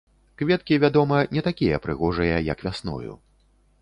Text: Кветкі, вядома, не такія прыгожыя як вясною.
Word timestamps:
Кветкі, 0.41 0.79
вядома, 0.83 1.19
не 1.37 1.43
такія 1.49 1.81
прыгожыя 1.85 2.41
як 2.49 2.67
вясною. 2.69 3.13